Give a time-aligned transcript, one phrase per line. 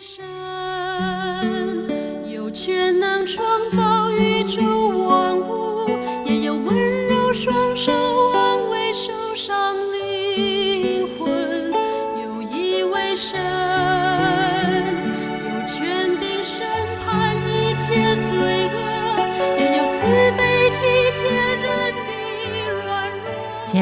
[0.00, 0.24] 神，
[2.30, 5.90] 有权能创造宇宙万物，
[6.24, 7.92] 也有温柔双手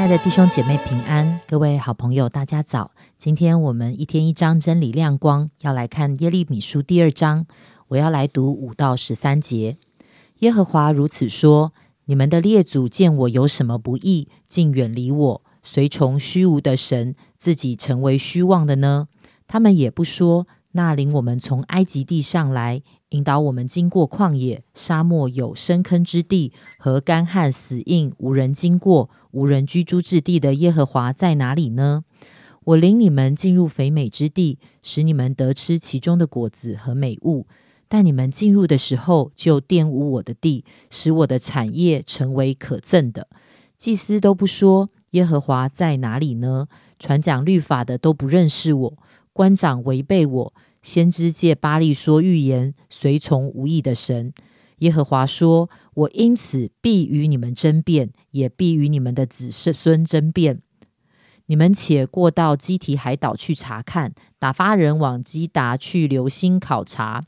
[0.06, 2.92] 爱的弟兄姐妹平安，各位好朋友，大家早。
[3.18, 7.44] 今天我们一天一章真理亮光，要来看耶利米书第二章。
[7.88, 9.78] 我要来读五到十三节。
[10.38, 11.72] 耶和华如此说：
[12.04, 19.08] 你们的列祖见我有什么不义，竟远离我，随从虚无的神，自己成为虚妄的呢？
[19.48, 32.04] 他们也不说，那领我们从埃及地上来，引导我们经过旷野、沙漠，有深坑之地和干旱死硬，无人经过，无人居住之地的耶和华在哪里呢？
[32.64, 37.46] 我领你们进入肥美之地，使你们得吃其中的果子和美物。
[37.86, 43.28] 但你们进入的时候，就玷污我的地，使我的产业成为可憎的。
[43.76, 46.66] 祭司都不说耶和华在哪里呢？
[46.98, 48.92] 传讲律法的都不认识我，
[49.34, 54.32] 官长违背我，先知借巴利说预言，随从无益的神。
[54.78, 60.60] 耶和华说：“我因此必与你们争辩，也必与你们的子孙争辩。
[61.46, 67.24] 你们且过到基提海岛去查看，打发人往基达去留心考察、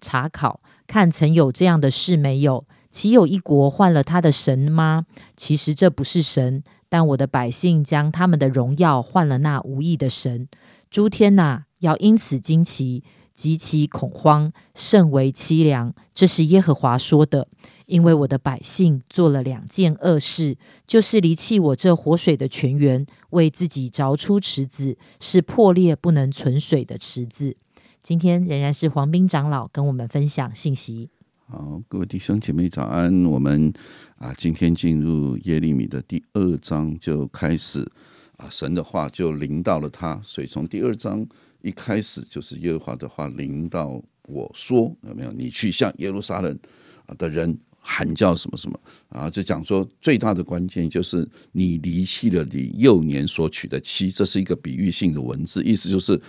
[0.00, 2.64] 查考，看曾有这样的事没有？
[2.90, 5.06] 岂有一国换了他的神吗？
[5.36, 10.48] 其实这不是神，但我的百姓将他们的荣耀换了那无意的神。
[10.88, 13.02] 诸天呐、要因此惊奇，
[13.34, 15.92] 极其恐慌，甚为凄凉。
[16.14, 17.48] 这是耶和华说的。
[17.86, 27.54] 因为我的百姓做了两件恶事，就是离弃我这活水的泉源，为自己凿出池子，是破裂不能存水的池子。
[28.02, 31.10] 今天仍然是黄斌长老跟我们分享信息。
[31.46, 33.24] 好，各位弟兄姐妹早安。
[33.26, 33.70] 我们
[34.16, 37.86] 啊，今天进入耶利米的第二章就开始
[38.38, 41.26] 啊，神的话就临到了他，所以从第二章
[41.64, 45.32] 一开始就是耶和华的话临到我说，有没有？
[45.32, 46.58] 你去向耶路撒冷
[47.06, 49.30] 啊的人喊叫什么什么啊？
[49.30, 56.20] 就讲说最大的关键就是你离弃了你幼年所娶的妻，这是一个比喻性的文字，意思就是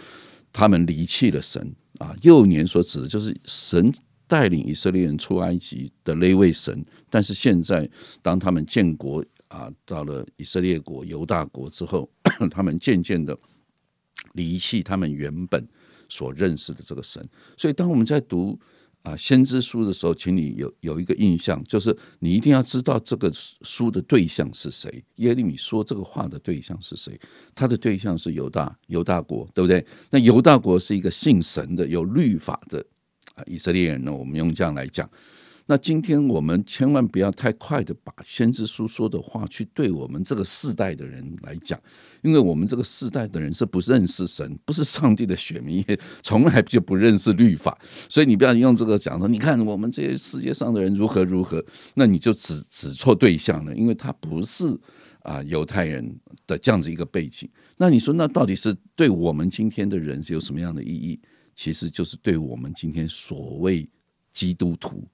[0.53, 2.15] 他们离弃了神啊。
[2.21, 3.93] 幼年所指的就是神。
[4.27, 7.87] 带领以色列人出埃及的那位神，但是现在
[8.23, 12.09] 当他们建国啊，到了以色列国、犹大国之后，
[12.49, 13.37] 他们渐渐的
[14.35, 15.67] 离弃他们原本
[16.07, 17.21] 所认识的这个神。
[17.57, 18.57] 所以，当我们在读
[19.01, 25.03] 啊先知书的时候，请你有有一个印象，就是你一定要知道这个书的对象是谁。
[25.15, 27.19] 耶利米说这个话的对象是谁？
[27.53, 29.85] 他的对象是犹大，犹大国，对不对？
[30.09, 32.85] 那犹大国是一个信神的、有律法的。
[33.35, 34.13] 啊，以色列人呢？
[34.13, 35.09] 我们用这样来讲，
[35.67, 41.79] 那今天我们千万不要太快的把先知书说的话去对我们这个世代的人来讲，
[42.21, 47.75] 因为我们这个世代的人是不认识神，不是上帝的选民，也从来就不认识律法，
[48.07, 51.65] 所以你不要用这个讲说，你看我们这些世界上的人如何如何，
[51.95, 54.65] 那你就指指错对象了，因为他不是
[55.23, 57.49] 啊犹太人的这样子一个背景。
[57.77, 61.19] 那你说，那到底是对我们今天的人是有什么样的意义？
[61.55, 63.89] 其实就是对我们今天所谓
[64.31, 65.07] 基督徒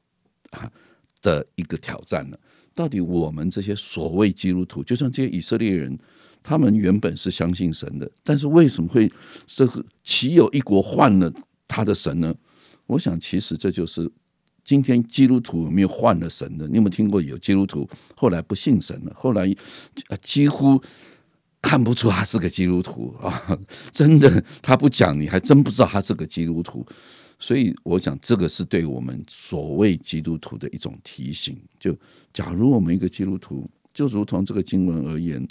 [0.51, 0.72] 啊
[1.22, 2.39] 的一个挑战了。
[2.73, 5.97] 到底我们这些所谓基督徒，就像这些以色列人，
[6.41, 9.11] 他们原本是相信神的，但是为什么会
[9.45, 11.31] 这个岂有一国换了
[11.67, 12.34] 他的神呢？
[12.88, 14.09] 我想，其实这就是
[14.63, 16.67] 今天基督徒有没有换了神的？
[16.67, 19.13] 你有没有听过有基督徒后来不信神了？
[19.16, 19.53] 后来
[20.22, 20.81] 几乎。
[21.63, 23.56] 看不出他是个基督徒啊！
[23.94, 26.84] 真的，他不讲，你还真不知道他是个基督徒。
[27.41, 31.57] 所以，我想这个是对我们所谓基督徒的一种提醒。
[31.79, 31.97] 就
[32.31, 35.46] 假如我们一个基督徒，就如同这个经文而言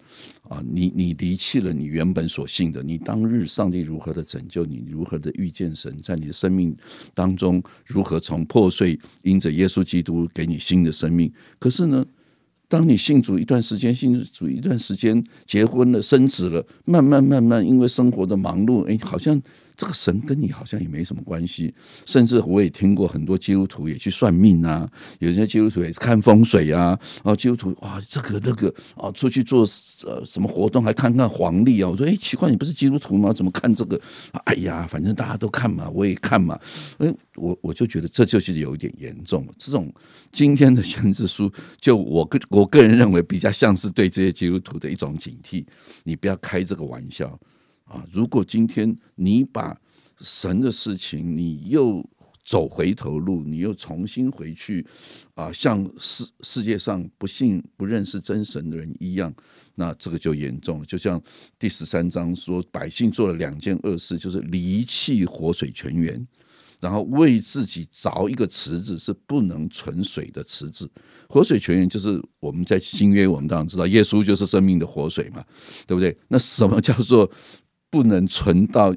[0.48, 6.74] 啊，你你离弃了你原本所信的，你当日上帝如何的拯救你，如何的遇见神，在你的生命
[7.12, 11.30] 当中如何从破碎，因着耶稣基督给你新的生命。
[11.58, 12.06] 可是呢？
[12.68, 19.42] 当你信主一段时间，信主一段时间，结婚了、生子了，慢慢慢慢，因为生活的忙碌，哎，好像
[19.80, 21.72] 这个神跟你好像也没什么关系。
[22.04, 24.86] 甚至我也听过很多基督徒也去算命啊，
[25.20, 26.98] 有些基督徒也是看风水啊。
[27.22, 29.66] 哦，基督徒哇，这个那个啊，出去做
[30.04, 31.88] 呃什么活动还看看黄历啊。
[31.88, 33.32] 我说哎，奇怪，你不是基督徒吗？
[33.32, 33.98] 怎么看这个？
[34.44, 36.60] 哎呀，反正大家都看嘛，我也看嘛。
[36.98, 39.52] 哎，我我就觉得这就是有一点严重了。
[39.56, 39.90] 这种
[40.30, 41.50] 今天的先知书，
[41.80, 45.64] 就我个我个人认为比较像是对这些基督徒的一种警惕。
[46.02, 47.38] 你不要开这个玩笑
[47.90, 48.06] 啊！
[48.12, 49.76] 如果今天你把
[50.20, 52.08] 神的事情，你又
[52.44, 54.86] 走回头路，你又重新回去
[55.34, 59.34] 啊，像世世界上不信、不认识真神的人一样，
[59.74, 60.84] 那这个就严重了。
[60.84, 61.20] 就像
[61.58, 66.24] 第十三章说，百姓做了两件恶事，就是离弃活水泉源。
[66.80, 70.90] 然后为自己凿一个池子，是不能存水的池子。
[71.28, 75.44] 活水泉源就是我们在新约，我们当然知道，耶稣就是生命的活水嘛，
[75.86, 76.16] 对不对？
[76.26, 77.30] 那什么叫做
[77.90, 78.94] 不能存到？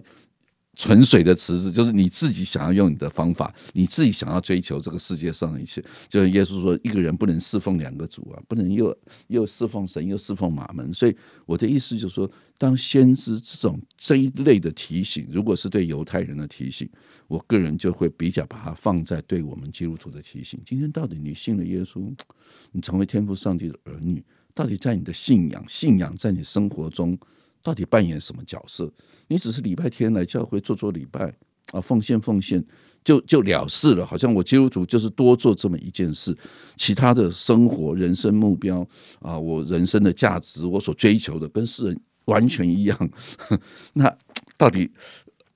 [0.75, 5.79] 纯水的池子，就是你自己想要用你的方法，你自己想要追求这个世界上的一切。
[6.09, 8.97] 就是耶稣说，一个人不能侍奉两个主啊，不能又
[9.27, 10.91] 又侍奉神，又侍奉马门。
[10.91, 16.89] 所以我的意思就是说，当先知这种这一类的提醒，如果是对犹太人的提醒，
[17.27, 20.59] 我个人就会比较把它放在对我们基督徒的提醒。
[20.65, 22.11] 今天到底你信了耶稣，
[22.71, 24.25] 你成为天父上帝的儿女，
[24.55, 27.15] 到底在你的信仰、信仰在你生活中？
[27.63, 28.91] 到底扮演什么角色？
[29.27, 31.33] 你只是礼拜天来教会做做礼拜
[31.71, 32.63] 啊，奉献奉献
[33.03, 34.05] 就就了事了。
[34.05, 36.37] 好像我基督徒就是多做这么一件事，
[36.75, 38.87] 其他的生活、人生目标
[39.21, 43.09] 啊，我人生的价值，我所追求的跟世人完全一样。
[43.93, 44.13] 那
[44.57, 44.91] 到底？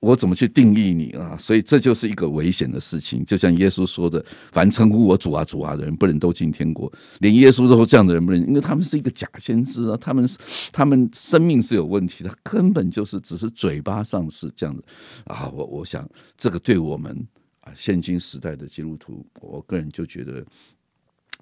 [0.00, 1.36] 我怎么去定义你啊？
[1.36, 3.24] 所以这就是一个危险的事情。
[3.24, 10.28] 就像耶稣说的：“凡称呼我主啊主啊的人，不能都进天国。”连耶稣都说这样的人不能，因为他们是一个假先知啊，他们
[10.70, 14.82] 他们生命是有问题的，根本就是只是嘴巴上是这样的
[15.24, 15.48] 啊。
[15.48, 17.26] 我我想这个对我们
[17.62, 20.44] 啊现今时代的基督徒，我个人就觉得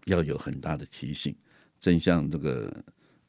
[0.07, 1.35] 要有很大的提醒。
[1.79, 2.75] 正像这个。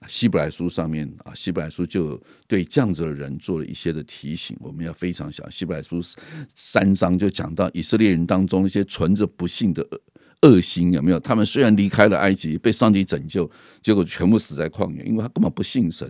[0.07, 5.49] 希伯来书上面啊，希伯来书就对这样子的人做了一些的提醒，我们要非常小。
[5.49, 5.99] 希伯来书
[6.53, 9.85] 三章就讲到以色列人当中一些存着不幸的
[10.43, 11.19] 恶心，有没有？
[11.19, 13.49] 他们虽然离开了埃及，被上帝拯救，
[13.81, 16.07] 结果全部死在旷野，因为他根本不信神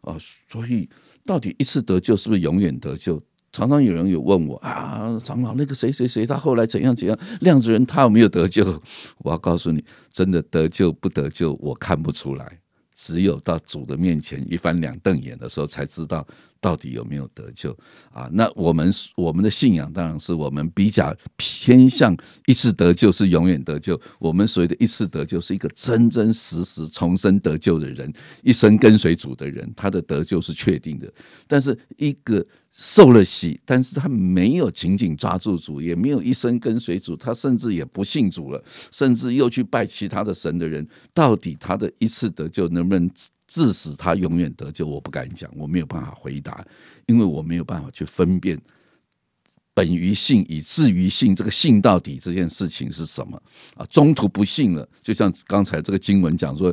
[0.00, 0.16] 啊。
[0.48, 0.88] 所以
[1.26, 3.22] 到底一次得救是不是永远得救？
[3.52, 7.18] 常常有人有问我啊，长老那个谁谁谁，他后来怎样怎样？
[7.40, 8.82] 量子人他有没有得救？
[9.18, 12.60] 我要告诉你，真的得救不得救，我看不出来。
[12.98, 16.26] 只有到主的面前一翻两瞪眼的时候，才知道
[16.60, 17.70] 到底有没有得救
[18.12, 18.28] 啊？
[18.32, 22.16] 那我们我们的信仰当然是我们比较偏向
[22.46, 23.98] 一次得救是永远得救。
[24.18, 28.12] 我们所谓的一次得救，是一个真真实实重生得救的人，
[28.42, 31.10] 一生跟随主的人，他的得救是确定的。
[31.46, 32.44] 但是一个。
[32.80, 43.10] 受了洗，但是他没有紧紧抓住主，也没有一生跟随主，他甚至也不信主了，甚至又去拜其他的神的人，到底他的一次得救能不能
[43.48, 44.86] 致使他永远得救？
[44.86, 46.64] 我不敢讲，我没有办法回答，
[47.06, 48.56] 因为我没有办法去分辨
[49.74, 53.42] 本于信以至于信这个信到底这件事情是什么
[53.74, 53.84] 啊？
[53.86, 56.72] 中途不信了，就像刚才这个经文讲说。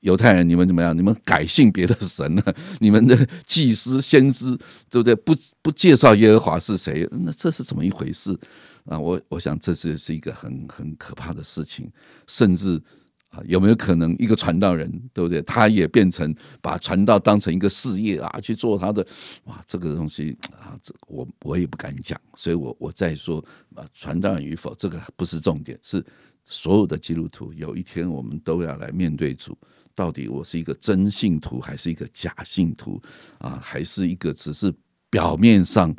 [0.00, 0.96] 犹太人，你们怎么样？
[0.96, 2.54] 你们改信别的神了？
[2.80, 4.56] 你们的祭司、先知，
[4.88, 5.14] 对不对？
[5.14, 7.06] 不不介绍耶和华是谁？
[7.12, 8.38] 那这是怎么一回事
[8.86, 8.98] 啊？
[8.98, 11.90] 我我想这是是一个很很可怕的事情。
[12.26, 12.80] 甚至
[13.28, 15.42] 啊，有没有可能一个传道人，对不对？
[15.42, 19.06] 他也变成把传道当成一个事业啊，去做他的
[19.44, 22.18] 哇，这个东西啊，这我我也不敢讲。
[22.36, 23.44] 所以我我再说
[23.74, 26.02] 啊，传道人与否，这个不是重点，是
[26.46, 29.56] 所有的基督徒有一天我们都要来面对主。
[30.00, 32.98] 到底我是一个真信徒还是一个假信徒
[33.36, 33.60] 啊？
[33.62, 34.72] 还是一个只是
[35.10, 35.94] 表面上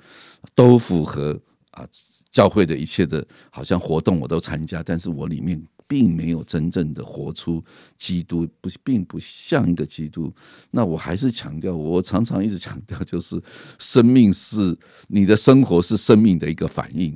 [0.55, 1.39] 都符合
[1.69, 1.87] 啊
[2.31, 7.63] 教会的一切的，好像活动我都参加，但是我里面并没有真正的活出
[7.99, 10.33] 基督，不并不像一个基督。
[10.71, 13.39] 那我还是强调，我常常一直强调，就是
[13.77, 14.75] 生命是
[15.09, 17.15] 你的生活是生命的一个反应。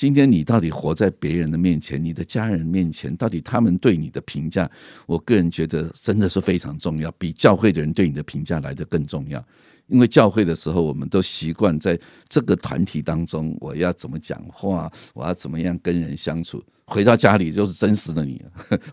[0.00, 4.66] 今天你到底活在别人的面前，你的家人面前，到底他们对你的评价，
[5.04, 9.44] 我个人觉得真的是非常重要，比教会的人对你的评价来的更重要。
[9.88, 16.64] 因为教会的时候，我们都习惯在这个团体当中，我要怎么讲话，我要怎么样跟人相处。
[16.86, 18.42] 回到家里就是真实的你，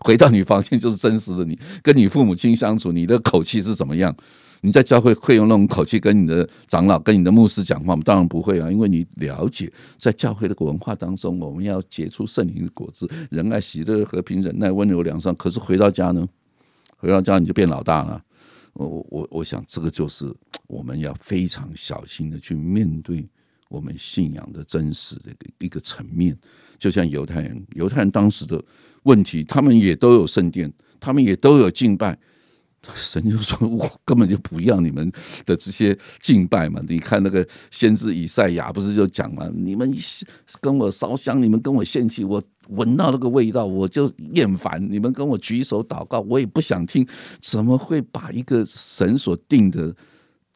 [0.00, 4.14] 回到你房间就是真实的你，跟你父母亲相处，你的口气是怎么样？
[4.60, 8.02] 你在教会会用那种口气跟你的长老、跟你的牧师讲话吗？
[8.04, 15.34] 当然不会啊，因为你了解，在教会的文化当中，我们要结出圣灵的果子，仁爱、喜乐、和平、忍耐、温柔、良善。
[15.36, 16.26] 可是回到家呢？
[16.96, 18.20] 回到家你就变老大了。
[18.72, 20.32] 我我我想，这个就是
[20.66, 23.28] 我们要非常小心的去面对
[23.68, 26.36] 我们信仰的真实的一个层面。
[26.78, 28.62] 就像犹太人，犹太人当时的
[29.04, 32.18] 问题，他们也都有圣殿，他们也都有敬拜。
[32.94, 35.10] 神就说：“我根本就不要你们
[35.44, 36.80] 的这些敬拜嘛！
[36.88, 39.48] 你看那个先知以赛亚不是就讲嘛？
[39.54, 39.92] 你们
[40.60, 44.84] 跟我烧香，你们跟我献祭，我闻到那个味道我就厌烦。
[44.90, 47.06] 你们跟我举手祷告，我也不想听。
[47.40, 49.94] 怎么会把一个神所定的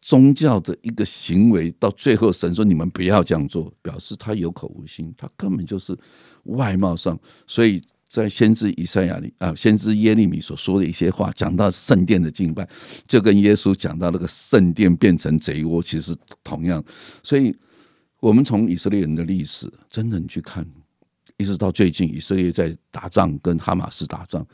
[0.00, 5.96] 宗教的一个行为，到最后神说你们不要这样做，表示他有口无心，他根本就是
[6.44, 7.18] 外貌上。
[7.46, 7.82] 所以
[8.12, 12.68] 在先知以赛亚里啊，先知耶利米所说的一些话，讲到圣殿的敬拜，
[13.08, 16.14] 就跟耶稣讲到那个圣殿变成贼窝，其实
[16.44, 16.84] 同样。
[17.22, 17.56] 所以，
[18.20, 20.62] 我们从以色列人的历史，真的你去看，
[21.38, 24.46] 一直到最近，以色列在打仗，跟哈马斯打仗。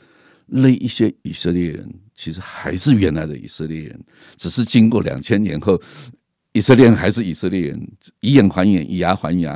[0.45, 3.99] 那一些以色列人其实还是原来的以色列人，
[4.37, 5.79] 只是经过两千年后，
[6.53, 7.91] 以色列人还是以色列人，
[8.21, 9.51] 以眼还眼，以牙还牙，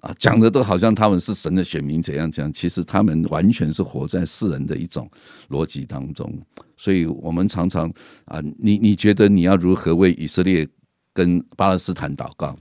[0.00, 5.10] 啊，讲的都好像他们是神的选民怎样讲，其实他们完全是活在世人的一种
[5.48, 6.30] 逻辑当中。
[6.76, 7.90] 所以我们常常
[8.26, 10.68] 啊，你你觉得你要如何为以色列
[11.12, 12.54] 跟巴勒斯坦祷告？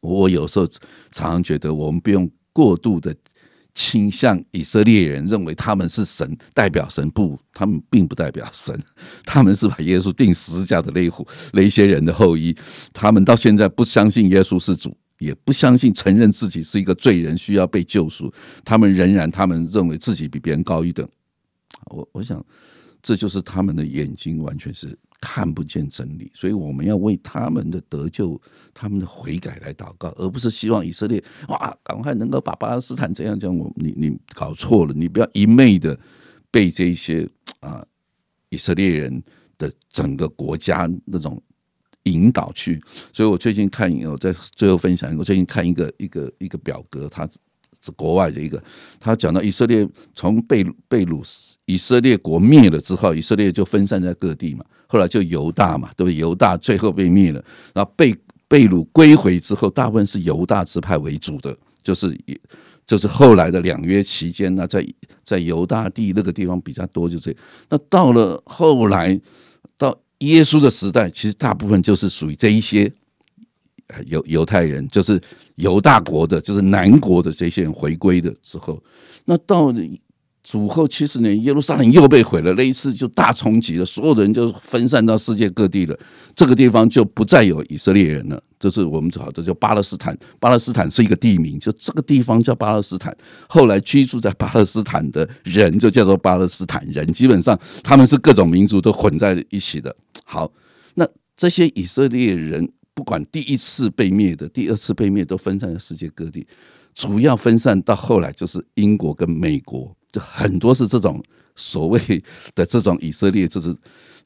[0.00, 0.66] 我有时候
[1.12, 3.14] 常常觉得我们不用过度的。
[3.74, 8.78] 倾向以色列人认为他们是神，代表神不，他们并不代表神，
[9.24, 12.54] 他们是把耶稣钉十字架的那户那些人的后裔，
[12.92, 18.32] 他们到现在不相信耶稣是主，也不相信承认自己是一个罪人需要被救赎，
[18.64, 21.08] 他们仍然他们认为自己比别人高一等。
[21.86, 22.44] 我我想，
[23.02, 24.96] 这就是他们的眼睛完全是。
[25.24, 28.38] 看不见真理，所以我们要为他们的得救、
[28.74, 33.56] 他们的悔改来祷告，而不是希望以色列哇，赶快能够把巴勒斯坦这样讲。
[33.56, 35.96] 我你你搞错了，你不要一昧的
[36.50, 37.24] 被这些
[37.60, 37.86] 啊
[38.48, 39.22] 以色列人
[39.56, 41.40] 的整个国家那种
[42.02, 42.82] 引导去。
[43.12, 47.28] 所以我最近看，我在最后分享，我最近看一个一个一个表格，他
[47.80, 48.60] 是国外的一个，
[48.98, 51.22] 他讲到以色列从被被掳
[51.66, 54.64] 以色列国灭了之后，以色列就分散在各地嘛。
[54.92, 56.16] 后来就犹大嘛，对不对？
[56.16, 58.14] 犹大最后被灭了，然后被
[58.46, 62.14] 被掳归回之后，大部分是犹大支派为主的，就是
[62.86, 64.86] 就是后来的两约期间呢，在
[65.24, 67.34] 在犹大地那个地方比较多，就这。
[67.70, 69.18] 那到了后来
[69.78, 72.92] 到耶稣的时代，其实大部分就是属于这一些
[74.08, 75.18] 犹犹太人，就是
[75.54, 78.78] 犹大国的，就是南国的这些人回归的时候，
[79.24, 79.72] 那到。
[80.42, 82.52] 主后七十年，耶路撒冷又被毁了。
[82.54, 85.96] 那一次就大冲击了，所有的人就分散到世界各地了。
[86.34, 88.42] 这个地方就不再有以色列人了。
[88.58, 90.16] 这是我们好的叫巴勒斯坦。
[90.40, 93.16] 巴勒斯坦是一个地名，就这个地方叫巴勒斯坦。
[93.48, 97.12] 后来居住在巴勒斯坦的人就叫做巴勒斯坦人。
[97.12, 99.94] 基本上他们是各种民族都混在一起的。
[100.24, 100.52] 好，
[100.94, 101.06] 那
[101.36, 106.44] 这些以色列人不管第一次被灭的，第二次被灭，都分散在世界各地。
[106.94, 109.94] 主要分散到后来就是英国跟美国。
[110.12, 111.20] 就很多是这种
[111.56, 111.98] 所谓
[112.54, 113.74] 的这种以色列，就是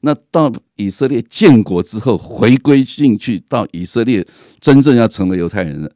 [0.01, 4.25] 那到以色列建国之后回归进去，到以色列
[4.59, 5.91] 真正要成为犹太人了，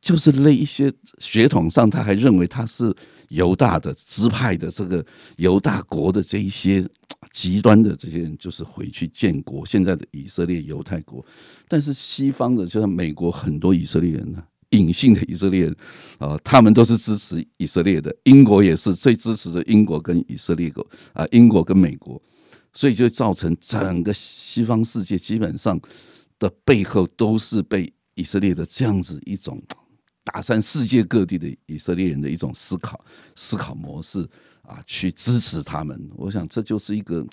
[0.00, 2.92] 就是那一些血统上他还认为他是
[3.28, 5.04] 犹大的支派的这个
[5.36, 6.84] 犹大国的这一些
[7.32, 11.24] 极端的这些人，就是回去建国，现在的以色列犹太国。
[11.68, 14.42] 但是西方的，就像美国很多以色列人呢。
[14.70, 15.76] 隐性的以色列人
[16.18, 18.14] 啊，他们都是支持以色列的。
[18.24, 22.20] 英国也是最支持的，英国跟以色列国啊，英国跟美国，
[22.72, 25.80] 所以就造成整个西方世界基本上
[26.38, 29.62] 的背后都是被以色列的这样子一种
[30.24, 33.04] 打散世界各地的以色列人的一种思考
[33.34, 34.28] 思考模式
[34.62, 36.10] 啊，去支持他们。
[36.16, 37.26] 我想这就是一个。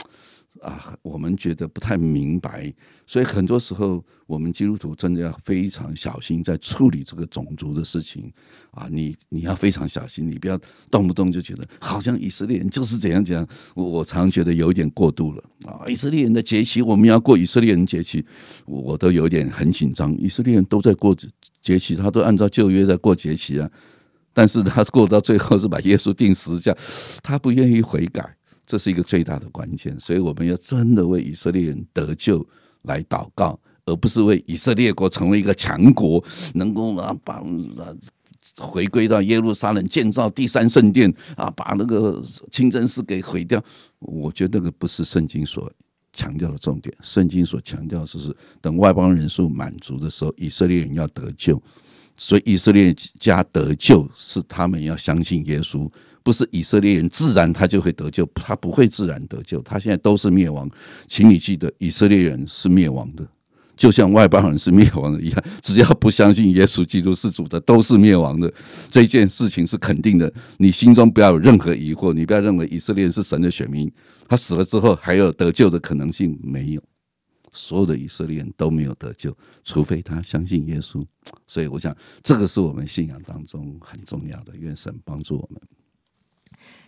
[0.61, 2.73] 啊，我们觉得不太明白，
[3.07, 8.31] 所以很多时候我们基督徒真的要非常小心在处理这个种族的事情
[8.71, 8.87] 啊！
[8.89, 10.57] 你你要非常小心，你不要
[10.89, 13.45] 动不动就觉得好像以色列人就是怎样怎样。
[13.75, 15.83] 我我常觉得有一点过度了啊！
[15.87, 18.23] 以色列人的节期，我们要过以色列人节期，
[18.65, 20.15] 我都有点很紧张。
[20.17, 21.15] 以色列人都在过
[21.61, 23.69] 节期，他都按照旧约在过节期啊，
[24.33, 26.77] 但是他过到最后是把耶稣钉十字架，
[27.21, 28.37] 他不愿意悔改。
[28.65, 32.45] 这是一个最大的关键，所以我们要真的为以色列人得救
[32.83, 37.93] 来祷告，而不是为以色列国成为一个强国，能够啊把啊
[38.57, 43.63] 回归到耶路撒冷建造第三圣殿啊，把那个清真寺给毁掉。
[43.99, 45.71] 我觉得那个不是圣经所
[46.11, 51.61] 强调的重点，圣经所强调就是等外邦人数满足的时候，以色列人要得救。
[52.15, 55.89] 所以以色列家得救是他们要相信耶稣。
[56.23, 60.69] 不是以色列人自然他就会得救，他不会自然得救，他现在都是灭亡。
[61.07, 63.27] 请你记得，以色列人是灭亡的，
[63.75, 65.43] 就像外邦人是灭亡的一样。
[65.61, 68.51] 只要不相信耶稣基督是主的，都是灭亡的。
[68.89, 73.91] 这件事情是肯定的，你心中不要有任何疑惑，你不要认为以色列人是神的选民，
[74.27, 76.81] 他死了之后还有得救的可能性没有。
[77.55, 81.05] 所有的以色列人都没有得救，除非他相信耶稣。
[81.45, 84.53] 所以，我想这个是我们信仰当中很重要的。
[84.57, 85.61] 愿神帮助我们。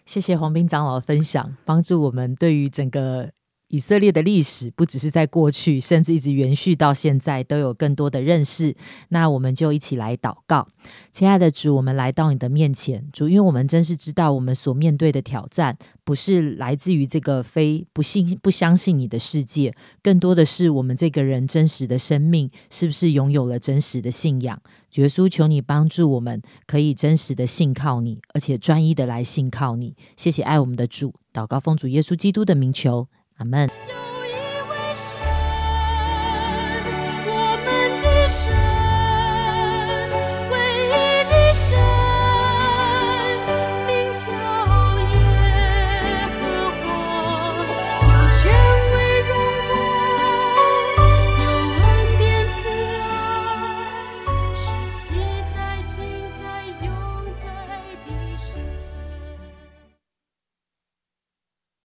[0.06, 3.32] 谢谢黄斌长老的分享，帮助我们对于整个
[3.68, 8.76] 以色列的历史不只是在过去，甚至一直延续到现在，都有更多的认识。
[9.10, 10.68] 那我们就一起来祷告，
[11.12, 24.62] 亲爱的主，我们来到你的面前，主，因为我们真是知道我们所面对的挑战，不是来自于这个非不信不相信你的世界，更多的是我们这个人真实的生命是不是拥有了真实的信仰。
[24.96, 29.96] 耶稣，求你帮助我们，可以真实的信靠你，而且专一的来信靠你。
[30.16, 33.08] 谢谢爱我们的主，祷告奉主耶稣基督的名求。
[33.38, 33.95] 阿门。